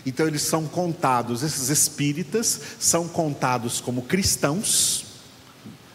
Então 0.06 0.28
eles 0.28 0.44
são 0.44 0.68
contados, 0.68 1.42
esses 1.42 1.70
espíritas 1.70 2.62
são 2.80 3.08
contados 3.08 3.82
como 3.82 4.04
cristãos 4.04 5.06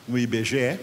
no 0.06 0.18
IBGE. 0.18 0.80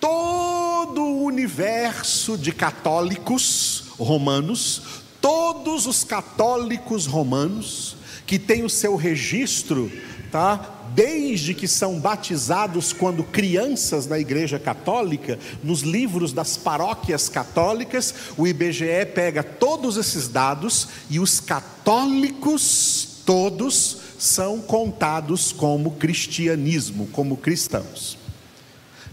Todo 0.00 1.02
o 1.02 1.24
universo 1.24 2.38
de 2.38 2.50
católicos 2.50 3.84
romanos, 3.98 4.82
todos 5.20 5.86
os 5.86 6.04
católicos 6.04 7.04
romanos 7.04 7.96
que 8.26 8.38
tem 8.38 8.64
o 8.64 8.70
seu 8.70 8.96
registro, 8.96 9.92
tá? 10.30 10.77
Desde 10.94 11.54
que 11.54 11.68
são 11.68 11.98
batizados 12.00 12.92
quando 12.92 13.22
crianças 13.22 14.06
na 14.06 14.18
Igreja 14.18 14.58
Católica, 14.58 15.38
nos 15.62 15.82
livros 15.82 16.32
das 16.32 16.56
paróquias 16.56 17.28
católicas, 17.28 18.14
o 18.36 18.46
IBGE 18.46 19.06
pega 19.14 19.42
todos 19.42 19.96
esses 19.96 20.28
dados 20.28 20.88
e 21.10 21.20
os 21.20 21.40
católicos 21.40 23.22
todos 23.24 23.98
são 24.18 24.60
contados 24.60 25.52
como 25.52 25.92
cristianismo, 25.92 27.06
como 27.12 27.36
cristãos. 27.36 28.16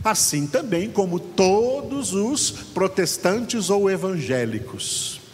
Assim 0.03 0.47
também 0.47 0.89
como 0.89 1.19
todos 1.19 2.13
os 2.13 2.51
protestantes 2.51 3.69
ou 3.69 3.89
evangélicos 3.89 5.24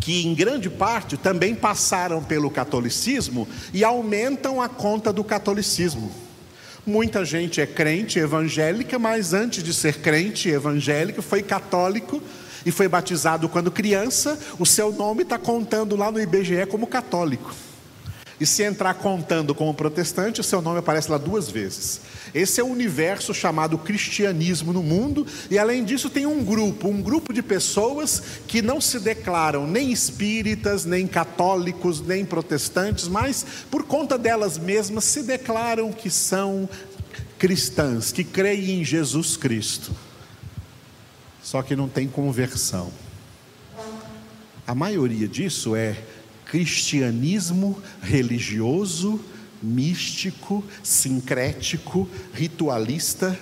que 0.00 0.26
em 0.26 0.34
grande 0.34 0.70
parte 0.70 1.16
também 1.16 1.54
passaram 1.54 2.22
pelo 2.22 2.50
catolicismo 2.50 3.48
e 3.72 3.82
aumentam 3.84 4.60
a 4.60 4.68
conta 4.68 5.12
do 5.12 5.24
catolicismo. 5.24 6.10
Muita 6.86 7.24
gente 7.24 7.60
é 7.60 7.66
crente 7.66 8.18
evangélica, 8.18 8.98
mas 8.98 9.32
antes 9.32 9.62
de 9.62 9.74
ser 9.74 9.98
crente 10.00 10.48
evangélico 10.48 11.20
foi 11.20 11.42
católico 11.42 12.22
e 12.64 12.70
foi 12.70 12.86
batizado 12.86 13.48
quando 13.48 13.70
criança, 13.70 14.38
o 14.58 14.64
seu 14.66 14.92
nome 14.92 15.22
está 15.22 15.38
contando 15.38 15.96
lá 15.96 16.12
no 16.12 16.20
IBGE 16.20 16.66
como 16.66 16.86
católico. 16.86 17.52
E 18.38 18.44
se 18.44 18.62
entrar 18.62 18.92
contando 18.94 19.54
como 19.54 19.72
protestante, 19.72 20.40
o 20.40 20.44
seu 20.44 20.60
nome 20.60 20.78
aparece 20.78 21.10
lá 21.10 21.16
duas 21.16 21.48
vezes. 21.48 22.02
Esse 22.34 22.60
é 22.60 22.64
o 22.64 22.66
universo 22.66 23.32
chamado 23.32 23.78
cristianismo 23.78 24.74
no 24.74 24.82
mundo, 24.82 25.26
e 25.50 25.58
além 25.58 25.82
disso, 25.82 26.10
tem 26.10 26.26
um 26.26 26.44
grupo, 26.44 26.88
um 26.88 27.00
grupo 27.00 27.32
de 27.32 27.42
pessoas 27.42 28.22
que 28.46 28.60
não 28.60 28.78
se 28.78 29.00
declaram 29.00 29.66
nem 29.66 29.90
espíritas, 29.90 30.84
nem 30.84 31.06
católicos, 31.06 32.00
nem 32.00 32.26
protestantes, 32.26 33.08
mas 33.08 33.46
por 33.70 33.84
conta 33.84 34.18
delas 34.18 34.58
mesmas 34.58 35.04
se 35.04 35.22
declaram 35.22 35.90
que 35.90 36.10
são 36.10 36.68
cristãs, 37.38 38.12
que 38.12 38.22
creem 38.22 38.80
em 38.80 38.84
Jesus 38.84 39.36
Cristo. 39.36 39.92
Só 41.42 41.62
que 41.62 41.74
não 41.74 41.88
tem 41.88 42.06
conversão. 42.06 42.92
A 44.66 44.74
maioria 44.74 45.28
disso 45.28 45.76
é 45.76 45.96
cristianismo 46.46 47.80
religioso, 48.00 49.20
místico, 49.62 50.64
sincrético, 50.82 52.08
ritualista, 52.32 53.38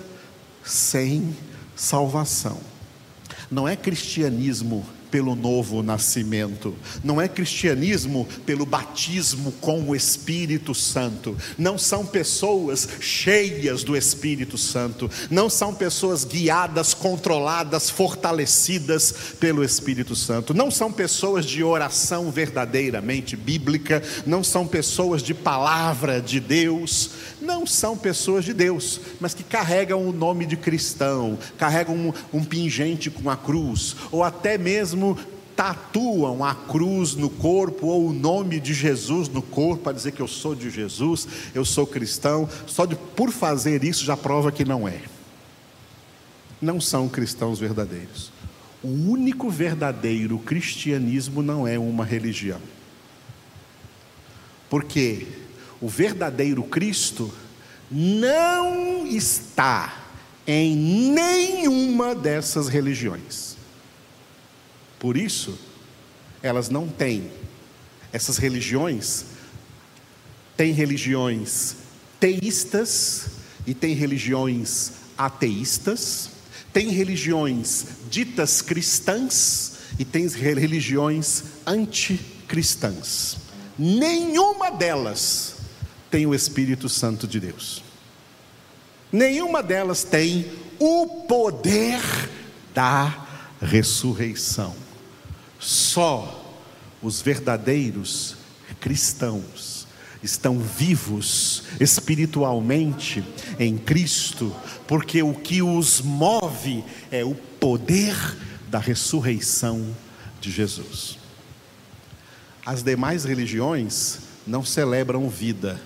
sem 0.63 1.35
salvação. 1.75 2.59
Não 3.49 3.67
é 3.67 3.75
cristianismo 3.75 4.85
pelo 5.15 5.33
novo 5.33 5.81
nascimento, 5.81 6.75
não 7.01 7.21
é 7.21 7.29
cristianismo 7.29 8.27
pelo 8.45 8.65
batismo 8.65 9.53
com 9.61 9.81
o 9.81 9.95
Espírito 9.95 10.75
Santo, 10.75 11.37
não 11.57 11.77
são 11.77 12.05
pessoas 12.05 12.85
cheias 12.99 13.81
do 13.81 13.95
Espírito 13.95 14.57
Santo, 14.57 15.09
não 15.29 15.49
são 15.49 15.73
pessoas 15.73 16.25
guiadas, 16.25 16.93
controladas, 16.93 17.89
fortalecidas 17.89 19.13
pelo 19.39 19.63
Espírito 19.63 20.17
Santo, 20.17 20.53
não 20.53 20.69
são 20.69 20.91
pessoas 20.91 21.45
de 21.45 21.63
oração 21.63 22.29
verdadeiramente 22.29 23.37
bíblica, 23.37 24.03
não 24.25 24.43
são 24.43 24.67
pessoas 24.67 25.23
de 25.23 25.33
palavra 25.33 26.21
de 26.21 26.41
Deus, 26.41 27.11
não 27.39 27.65
são 27.65 27.95
pessoas 27.97 28.43
de 28.43 28.53
Deus, 28.53 28.99
mas 29.21 29.33
que 29.33 29.43
carregam 29.43 30.05
o 30.05 30.11
nome 30.11 30.45
de 30.45 30.57
cristão, 30.57 31.37
carregam 31.57 31.95
um, 31.95 32.13
um 32.33 32.43
pingente 32.43 33.09
com 33.09 33.29
a 33.29 33.37
cruz, 33.37 33.95
ou 34.11 34.21
até 34.21 34.57
mesmo 34.57 35.04
tatuam 35.55 36.43
a 36.43 36.53
cruz 36.53 37.15
no 37.15 37.29
corpo 37.29 37.87
ou 37.87 38.09
o 38.09 38.13
nome 38.13 38.59
de 38.59 38.73
Jesus 38.73 39.29
no 39.29 39.41
corpo 39.41 39.83
para 39.83 39.93
dizer 39.93 40.11
que 40.11 40.21
eu 40.21 40.27
sou 40.27 40.53
de 40.53 40.69
Jesus, 40.69 41.27
eu 41.53 41.63
sou 41.63 41.87
cristão, 41.87 42.49
só 42.67 42.85
de 42.85 42.95
por 42.95 43.31
fazer 43.31 43.83
isso 43.83 44.03
já 44.03 44.17
prova 44.17 44.51
que 44.51 44.65
não 44.65 44.87
é. 44.87 45.01
Não 46.61 46.81
são 46.81 47.07
cristãos 47.07 47.59
verdadeiros. 47.59 48.31
O 48.83 48.87
único 48.87 49.49
verdadeiro 49.49 50.37
cristianismo 50.39 51.41
não 51.41 51.67
é 51.67 51.79
uma 51.79 52.03
religião. 52.03 52.59
Porque 54.69 55.27
o 55.81 55.87
verdadeiro 55.87 56.63
Cristo 56.63 57.33
não 57.89 59.05
está 59.05 60.03
em 60.45 60.75
nenhuma 60.75 62.13
dessas 62.13 62.67
religiões. 62.67 63.54
Por 65.05 65.17
isso, 65.17 65.55
elas 66.41 66.67
não 66.67 66.87
têm. 66.87 67.29
Essas 68.11 68.37
religiões 68.37 69.25
têm 70.57 70.73
religiões 70.73 71.75
teístas 72.19 73.27
e 73.67 73.75
têm 73.75 73.93
religiões 73.93 74.93
ateístas, 75.15 76.31
tem 76.73 76.89
religiões 76.89 77.85
ditas 78.09 78.63
cristãs 78.63 79.73
e 79.99 80.03
tem 80.03 80.27
religiões 80.27 81.43
anticristãs. 81.67 83.37
Nenhuma 83.77 84.71
delas 84.71 85.57
tem 86.09 86.25
o 86.25 86.33
Espírito 86.33 86.89
Santo 86.89 87.27
de 87.27 87.39
Deus. 87.39 87.83
Nenhuma 89.11 89.61
delas 89.61 90.03
tem 90.03 90.51
o 90.79 91.25
poder 91.27 92.01
da 92.73 93.27
ressurreição. 93.61 94.84
Só 95.65 96.45
os 97.01 97.23
verdadeiros 97.23 98.35
cristãos 98.79 99.87
estão 100.21 100.59
vivos 100.59 101.63
espiritualmente 101.79 103.23
em 103.59 103.75
Cristo, 103.75 104.55
porque 104.87 105.23
o 105.23 105.33
que 105.33 105.63
os 105.63 106.01
move 106.01 106.83
é 107.09 107.25
o 107.25 107.33
poder 107.33 108.15
da 108.69 108.77
ressurreição 108.77 109.95
de 110.39 110.51
Jesus. 110.51 111.17
As 112.63 112.83
demais 112.83 113.23
religiões 113.23 114.19
não 114.45 114.63
celebram 114.63 115.27
vida, 115.27 115.81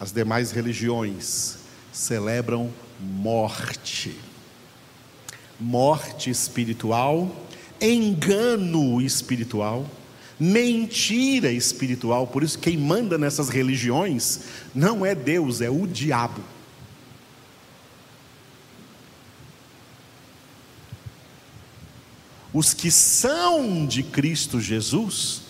as 0.00 0.10
demais 0.10 0.50
religiões 0.50 1.58
celebram 1.92 2.68
morte. 3.00 4.16
Morte 5.60 6.30
espiritual, 6.30 7.30
engano 7.80 9.00
espiritual, 9.00 9.88
mentira 10.38 11.50
espiritual. 11.52 12.26
Por 12.26 12.42
isso, 12.42 12.58
quem 12.58 12.76
manda 12.76 13.16
nessas 13.18 13.48
religiões 13.48 14.40
não 14.74 15.04
é 15.04 15.14
Deus, 15.14 15.60
é 15.60 15.70
o 15.70 15.86
diabo. 15.86 16.42
Os 22.52 22.74
que 22.74 22.90
são 22.90 23.86
de 23.86 24.02
Cristo 24.02 24.60
Jesus 24.60 25.42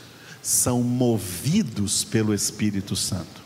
são 0.42 0.82
movidos 0.82 2.04
pelo 2.04 2.34
Espírito 2.34 2.94
Santo. 2.94 3.40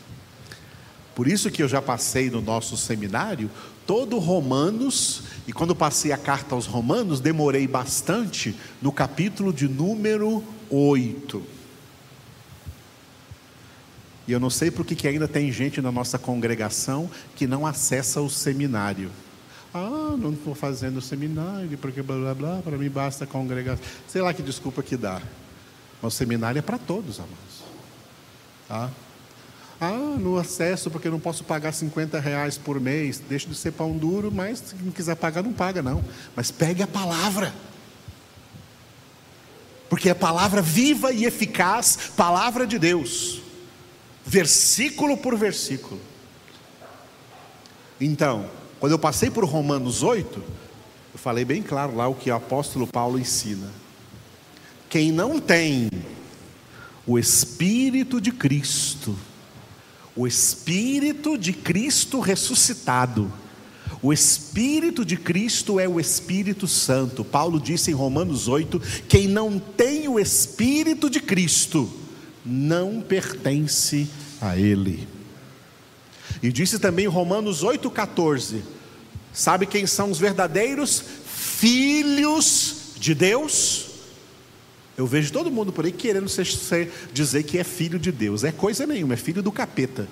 Por 1.13 1.27
isso 1.27 1.49
que 1.49 1.63
eu 1.63 1.67
já 1.67 1.81
passei 1.81 2.29
no 2.29 2.41
nosso 2.41 2.75
seminário 2.75 3.49
todo 3.85 4.17
Romanos, 4.17 5.23
e 5.47 5.53
quando 5.53 5.75
passei 5.75 6.11
a 6.11 6.17
carta 6.17 6.55
aos 6.55 6.65
Romanos, 6.65 7.19
demorei 7.19 7.67
bastante 7.67 8.55
no 8.81 8.91
capítulo 8.91 9.53
de 9.53 9.67
número 9.67 10.43
8. 10.69 11.41
E 14.27 14.31
eu 14.31 14.39
não 14.39 14.49
sei 14.49 14.71
por 14.71 14.85
que 14.85 15.07
ainda 15.07 15.27
tem 15.27 15.51
gente 15.51 15.81
na 15.81 15.91
nossa 15.91 16.17
congregação 16.17 17.09
que 17.35 17.45
não 17.45 17.65
acessa 17.65 18.21
o 18.21 18.29
seminário. 18.29 19.11
Ah, 19.71 20.15
não 20.17 20.33
estou 20.33 20.55
fazendo 20.55 21.01
seminário, 21.01 21.77
porque 21.77 22.01
blá 22.01 22.15
blá 22.15 22.33
blá, 22.33 22.61
para 22.63 22.77
mim 22.77 22.89
basta 22.89 23.27
congregação. 23.27 23.83
Sei 24.07 24.21
lá 24.21 24.33
que 24.33 24.41
desculpa 24.41 24.81
que 24.81 24.97
dá. 24.97 25.21
Mas 26.01 26.13
o 26.13 26.17
seminário 26.17 26.57
é 26.57 26.61
para 26.61 26.77
todos, 26.77 27.19
amados. 27.19 27.63
Tá? 28.67 28.89
Ah, 29.79 30.15
no 30.17 30.37
acesso, 30.37 30.89
porque 30.89 31.07
eu 31.07 31.11
não 31.11 31.19
posso 31.19 31.43
pagar 31.43 31.73
50 31.73 32.19
reais 32.19 32.57
por 32.57 32.79
mês. 32.79 33.19
Deixa 33.19 33.47
de 33.47 33.55
ser 33.55 33.71
pão 33.71 33.97
duro, 33.97 34.31
mas 34.31 34.59
se 34.59 34.75
não 34.81 34.91
quiser 34.91 35.15
pagar, 35.15 35.43
não 35.43 35.51
paga, 35.51 35.81
não. 35.81 36.03
Mas 36.35 36.49
pegue 36.49 36.81
a 36.81 36.87
palavra. 36.87 37.53
Porque 39.89 40.09
é 40.09 40.13
a 40.13 40.15
palavra 40.15 40.61
viva 40.61 41.11
e 41.11 41.25
eficaz, 41.25 42.11
palavra 42.15 42.65
de 42.65 42.79
Deus, 42.79 43.41
versículo 44.25 45.17
por 45.17 45.35
versículo. 45.37 45.99
Então, 47.99 48.49
quando 48.79 48.93
eu 48.93 48.99
passei 48.99 49.29
por 49.29 49.45
Romanos 49.45 50.03
8, 50.03 50.43
eu 51.13 51.19
falei 51.19 51.45
bem 51.45 51.61
claro 51.61 51.95
lá 51.95 52.07
o 52.07 52.15
que 52.15 52.29
o 52.29 52.35
apóstolo 52.35 52.87
Paulo 52.87 53.19
ensina. 53.19 53.69
Quem 54.89 55.11
não 55.11 55.39
tem 55.39 55.89
o 57.05 57.19
Espírito 57.19 58.19
de 58.19 58.31
Cristo, 58.31 59.15
o 60.15 60.25
Espírito 60.25 61.37
de 61.37 61.51
Cristo 61.51 62.19
ressuscitado, 62.19 63.31
o 64.01 64.13
Espírito 64.13 65.03
de 65.03 65.17
Cristo 65.17 65.79
é 65.79 65.87
o 65.87 65.99
Espírito 65.99 66.67
Santo. 66.67 67.23
Paulo 67.25 67.59
disse 67.59 67.89
em 67.91 67.93
Romanos 67.93 68.47
8: 68.47 68.79
quem 69.07 69.27
não 69.27 69.59
tem 69.59 70.07
o 70.07 70.19
Espírito 70.19 71.09
de 71.09 71.19
Cristo 71.19 71.91
não 72.45 73.01
pertence 73.01 74.07
a 74.39 74.55
Ele. 74.55 75.07
E 76.43 76.51
disse 76.51 76.77
também 76.77 77.05
em 77.05 77.09
Romanos 77.09 77.63
8,14: 77.63 78.61
sabe 79.33 79.65
quem 79.65 79.87
são 79.87 80.11
os 80.11 80.19
verdadeiros 80.19 81.03
filhos 81.25 82.93
de 82.99 83.15
Deus? 83.15 83.84
Eu 84.97 85.05
vejo 85.05 85.31
todo 85.31 85.51
mundo 85.51 85.73
por 85.73 85.85
aí 85.85 85.91
querendo 85.91 86.29
ser, 86.29 86.45
ser, 86.45 86.91
dizer 87.13 87.43
que 87.43 87.57
é 87.57 87.63
filho 87.63 87.99
de 87.99 88.11
Deus. 88.11 88.43
É 88.43 88.51
coisa 88.51 88.87
nenhuma, 88.87 89.13
é 89.15 89.17
filho 89.17 89.43
do 89.43 89.51
capeta. 89.51 90.07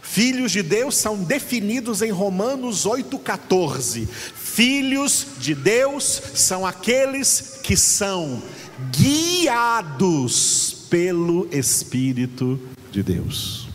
Filhos 0.00 0.50
de 0.50 0.62
Deus 0.62 0.96
são 0.96 1.22
definidos 1.22 2.02
em 2.02 2.10
Romanos 2.10 2.84
8,14. 2.84 4.08
Filhos 4.08 5.26
de 5.38 5.54
Deus 5.54 6.20
são 6.34 6.66
aqueles 6.66 7.60
que 7.62 7.76
são 7.76 8.42
guiados 8.90 10.86
pelo 10.90 11.46
Espírito 11.52 12.58
de 12.90 13.02
Deus. 13.04 13.68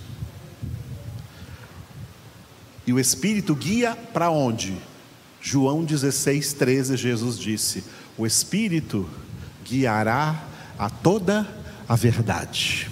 E 2.86 2.92
o 2.92 3.00
Espírito 3.00 3.56
guia 3.56 3.96
para 3.96 4.30
onde? 4.30 4.76
João 5.48 5.84
16, 5.84 6.54
13, 6.54 6.98
Jesus 6.98 7.38
disse: 7.38 7.84
O 8.18 8.26
Espírito 8.26 9.08
guiará 9.64 10.44
a 10.76 10.90
toda 10.90 11.48
a 11.88 11.96
verdade. 11.96 12.90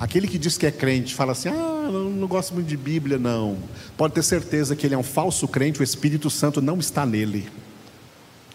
Aquele 0.00 0.26
que 0.26 0.36
diz 0.36 0.58
que 0.58 0.66
é 0.66 0.72
crente 0.72 1.14
fala 1.14 1.30
assim: 1.30 1.48
ah, 1.48 1.88
não, 1.92 2.10
não 2.10 2.26
gosto 2.26 2.52
muito 2.54 2.66
de 2.66 2.76
Bíblia, 2.76 3.18
não. 3.18 3.56
Pode 3.96 4.14
ter 4.14 4.24
certeza 4.24 4.74
que 4.74 4.84
ele 4.84 4.96
é 4.96 4.98
um 4.98 5.04
falso 5.04 5.46
crente, 5.46 5.78
o 5.78 5.84
Espírito 5.84 6.28
Santo 6.28 6.60
não 6.60 6.80
está 6.80 7.06
nele. 7.06 7.48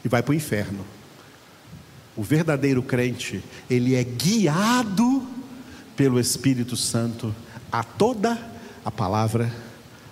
E 0.03 0.09
vai 0.09 0.21
para 0.21 0.33
o 0.33 0.35
inferno. 0.35 0.85
O 2.17 2.21
verdadeiro 2.21 2.83
crente, 2.83 3.41
ele 3.69 3.95
é 3.95 4.03
guiado 4.03 5.25
pelo 5.95 6.19
Espírito 6.19 6.75
Santo 6.75 7.33
a 7.71 7.81
toda 7.81 8.38
a 8.83 8.91
palavra, 8.91 9.49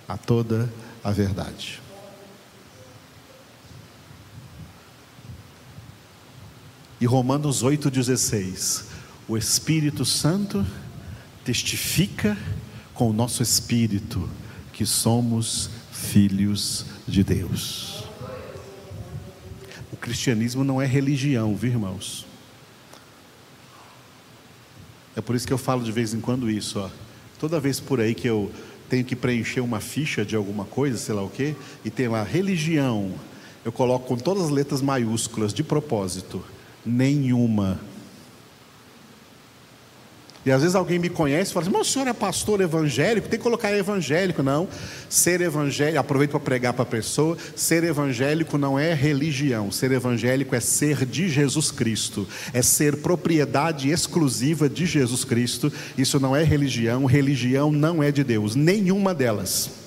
a 0.08 0.16
toda 0.16 0.72
a 1.02 1.10
verdade. 1.10 1.80
E 7.00 7.06
Romanos 7.06 7.62
8,16: 7.62 8.84
O 9.28 9.36
Espírito 9.36 10.04
Santo 10.04 10.64
testifica 11.44 12.36
com 12.94 13.10
o 13.10 13.12
nosso 13.12 13.42
espírito 13.42 14.28
que 14.72 14.86
somos 14.86 15.68
filhos 15.92 16.86
de 17.06 17.22
Deus. 17.22 18.04
O 19.92 19.96
cristianismo 19.96 20.64
não 20.64 20.80
é 20.80 20.86
religião, 20.86 21.54
viu 21.54 21.70
irmãos? 21.72 22.26
É 25.16 25.20
por 25.20 25.36
isso 25.36 25.46
que 25.46 25.52
eu 25.52 25.58
falo 25.58 25.84
de 25.84 25.92
vez 25.92 26.12
em 26.12 26.20
quando 26.20 26.50
isso, 26.50 26.80
ó. 26.80 26.90
Toda 27.38 27.60
vez 27.60 27.78
por 27.78 28.00
aí 28.00 28.14
que 28.14 28.26
eu 28.26 28.50
tenho 28.88 29.04
que 29.04 29.16
preencher 29.16 29.60
uma 29.60 29.80
ficha 29.80 30.24
de 30.24 30.36
alguma 30.36 30.64
coisa, 30.64 30.98
sei 30.98 31.14
lá 31.14 31.22
o 31.22 31.28
quê, 31.28 31.54
e 31.84 31.90
tem 31.90 32.08
lá 32.08 32.22
religião, 32.22 33.12
eu 33.64 33.72
coloco 33.72 34.06
com 34.06 34.16
todas 34.16 34.44
as 34.44 34.50
letras 34.50 34.82
maiúsculas 34.82 35.54
de 35.54 35.62
propósito, 35.62 36.44
nenhuma 36.84 37.80
e 40.44 40.50
às 40.50 40.60
vezes 40.60 40.74
alguém 40.74 40.98
me 40.98 41.08
conhece 41.08 41.50
e 41.50 41.54
fala 41.54 41.66
assim, 41.66 41.76
mas 41.76 41.88
o 41.88 41.90
senhor 41.90 42.08
é 42.08 42.12
pastor 42.12 42.60
evangélico, 42.60 43.28
tem 43.28 43.38
que 43.38 43.42
colocar 43.42 43.72
evangélico. 43.72 44.42
Não, 44.42 44.68
ser 45.08 45.40
evangélico, 45.40 45.98
aproveito 45.98 46.32
para 46.32 46.40
pregar 46.40 46.72
para 46.72 46.82
a 46.82 46.86
pessoa, 46.86 47.36
ser 47.56 47.84
evangélico 47.84 48.58
não 48.58 48.78
é 48.78 48.92
religião, 48.92 49.70
ser 49.70 49.92
evangélico 49.92 50.54
é 50.54 50.60
ser 50.60 51.06
de 51.06 51.28
Jesus 51.28 51.70
Cristo, 51.70 52.26
é 52.52 52.62
ser 52.62 52.96
propriedade 52.96 53.90
exclusiva 53.90 54.68
de 54.68 54.86
Jesus 54.86 55.24
Cristo. 55.24 55.72
Isso 55.96 56.20
não 56.20 56.36
é 56.36 56.42
religião, 56.42 57.04
religião 57.04 57.72
não 57.72 58.02
é 58.02 58.12
de 58.12 58.22
Deus, 58.22 58.54
nenhuma 58.54 59.14
delas. 59.14 59.83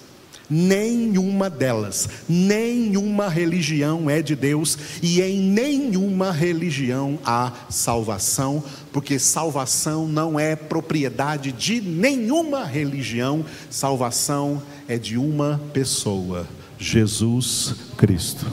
Nenhuma 0.49 1.49
delas, 1.49 2.07
nenhuma 2.27 3.27
religião 3.27 4.10
é 4.10 4.21
de 4.21 4.33
Deus 4.33 4.77
e 5.01 5.21
em 5.21 5.41
nenhuma 5.41 6.31
religião 6.31 7.19
há 7.25 7.51
salvação, 7.69 8.63
porque 8.93 9.19
salvação 9.19 10.07
não 10.07 10.39
é 10.39 10.55
propriedade 10.55 11.51
de 11.51 11.81
nenhuma 11.81 12.63
religião, 12.63 13.43
salvação 13.69 14.63
é 14.88 14.97
de 14.97 15.17
uma 15.17 15.62
pessoa, 15.73 16.47
Jesus 16.79 17.75
Cristo. 17.97 18.45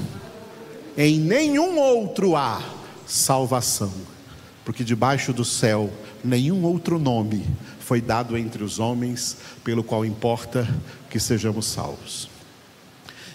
Em 0.98 1.20
nenhum 1.20 1.78
outro 1.78 2.34
há 2.34 2.60
salvação, 3.06 3.92
porque 4.64 4.82
debaixo 4.82 5.32
do 5.32 5.44
céu 5.44 5.90
nenhum 6.24 6.64
outro 6.64 6.98
nome 6.98 7.44
foi 7.84 8.00
dado 8.00 8.36
entre 8.38 8.64
os 8.64 8.78
homens 8.78 9.36
pelo 9.62 9.84
qual 9.84 10.06
importa 10.06 10.66
que 11.10 11.20
sejamos 11.20 11.66
salvos. 11.66 12.30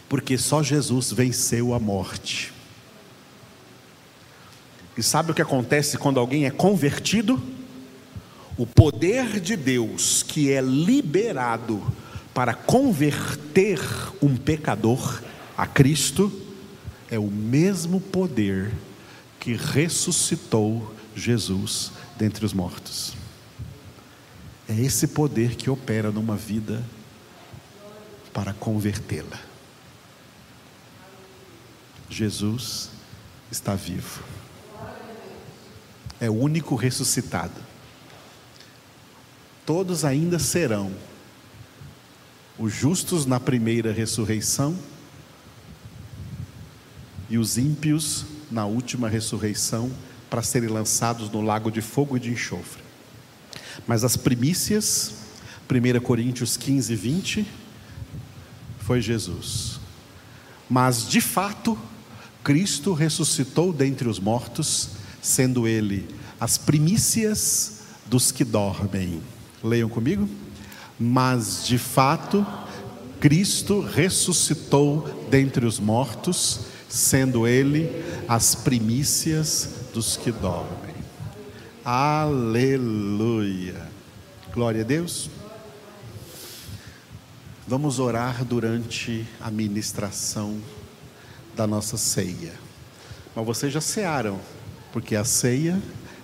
Porque 0.09 0.39
só 0.39 0.63
Jesus 0.63 1.11
venceu 1.11 1.71
a 1.71 1.79
morte. 1.79 2.51
E 4.97 5.03
sabe 5.03 5.31
o 5.31 5.35
que 5.35 5.41
acontece 5.41 5.99
quando 5.99 6.19
alguém 6.19 6.47
é 6.47 6.49
convertido? 6.49 7.39
O 8.57 8.65
poder 8.65 9.39
de 9.39 9.55
Deus 9.55 10.23
que 10.23 10.51
é 10.51 10.61
liberado 10.61 11.81
para 12.33 12.55
converter 12.55 13.79
um 14.19 14.35
pecador 14.35 15.21
a 15.55 15.67
Cristo 15.67 16.31
é 17.09 17.19
o 17.19 17.27
mesmo 17.27 18.01
poder 18.01 18.71
que 19.39 19.53
ressuscitou 19.53 20.91
Jesus 21.15 21.91
dentre 22.17 22.43
os 22.43 22.51
mortos. 22.51 23.18
É 24.69 24.79
esse 24.79 25.07
poder 25.07 25.55
que 25.55 25.67
opera 25.67 26.11
numa 26.11 26.35
vida 26.35 26.85
para 28.31 28.53
convertê-la. 28.53 29.39
Jesus 32.07 32.91
está 33.51 33.73
vivo. 33.73 34.23
É 36.19 36.29
o 36.29 36.33
único 36.33 36.75
ressuscitado. 36.75 37.59
Todos 39.65 40.05
ainda 40.05 40.37
serão 40.37 40.93
os 42.59 42.71
justos 42.71 43.25
na 43.25 43.39
primeira 43.39 43.91
ressurreição, 43.91 44.77
e 47.27 47.37
os 47.37 47.57
ímpios 47.57 48.25
na 48.51 48.65
última 48.65 49.09
ressurreição 49.09 49.91
para 50.29 50.43
serem 50.43 50.69
lançados 50.69 51.29
no 51.29 51.41
lago 51.41 51.71
de 51.71 51.81
fogo 51.81 52.17
e 52.17 52.19
de 52.19 52.31
enxofre. 52.31 52.88
Mas 53.87 54.03
as 54.03 54.15
primícias, 54.15 55.13
1 55.69 55.99
Coríntios 56.01 56.57
15, 56.57 56.95
20, 56.95 57.47
foi 58.79 59.01
Jesus. 59.01 59.79
Mas 60.69 61.07
de 61.07 61.21
fato, 61.21 61.77
Cristo 62.43 62.93
ressuscitou 62.93 63.73
dentre 63.73 64.07
os 64.07 64.19
mortos, 64.19 64.89
sendo 65.21 65.67
Ele 65.67 66.07
as 66.39 66.57
primícias 66.57 67.81
dos 68.05 68.31
que 68.31 68.43
dormem. 68.43 69.21
Leiam 69.63 69.89
comigo. 69.89 70.29
Mas 70.99 71.65
de 71.65 71.77
fato, 71.77 72.45
Cristo 73.19 73.81
ressuscitou 73.81 75.07
dentre 75.29 75.65
os 75.65 75.79
mortos, 75.79 76.61
sendo 76.87 77.47
Ele 77.47 77.89
as 78.27 78.55
primícias 78.55 79.69
dos 79.93 80.17
que 80.17 80.31
dormem. 80.31 80.88
Aleluia. 81.83 83.87
Glória 84.53 84.81
a 84.81 84.83
Deus. 84.83 85.29
Vamos 87.65 87.99
orar 87.99 88.43
durante 88.43 89.25
a 89.39 89.49
ministração 89.49 90.59
da 91.55 91.65
nossa 91.65 91.97
ceia. 91.97 92.53
Mas 93.35 93.45
vocês 93.45 93.71
já 93.71 93.79
cearam, 93.79 94.39
porque 94.91 95.15
a 95.15 95.23
ceia 95.23 95.81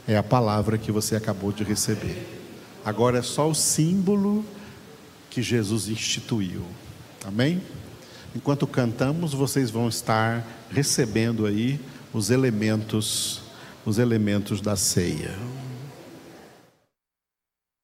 é 0.08 0.18
a 0.18 0.24
palavra 0.24 0.78
que 0.78 0.91
você 0.91 1.15
acabou 1.15 1.54
de 1.54 1.63
receber. 1.63 2.28
Agora 2.84 3.20
é 3.20 3.22
só 3.22 3.50
o 3.50 3.56
símbolo 3.56 4.46
que 5.30 5.41
Jesus 5.41 5.88
instituiu. 5.88 6.63
Amém? 7.24 7.62
Enquanto 8.36 8.68
cantamos, 8.68 9.34
vocês 9.34 9.72
vão 9.72 9.88
estar 9.88 10.46
recebendo 10.70 11.46
aí 11.46 11.80
os 12.13 12.30
elementos, 12.30 13.45
os 13.86 14.00
elementos 14.00 14.62
da 14.62 14.76
ceia. 14.76 15.32